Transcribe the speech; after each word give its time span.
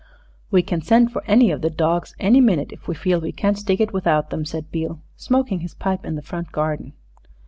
"We 0.49 0.63
can 0.63 0.81
send 0.81 1.11
for 1.11 1.21
any 1.27 1.51
of 1.51 1.61
the 1.61 1.69
dawgs 1.69 2.15
any 2.19 2.41
minute 2.41 2.71
if 2.71 2.87
we 2.87 2.95
feel 2.95 3.21
we 3.21 3.31
can't 3.31 3.55
stick 3.55 3.79
it 3.79 3.93
without 3.93 4.33
'em," 4.33 4.45
said 4.45 4.71
Beale, 4.71 4.99
smoking 5.15 5.59
his 5.59 5.75
pipe 5.75 6.05
in 6.05 6.15
the 6.15 6.23
front 6.23 6.51
garden. 6.51 6.93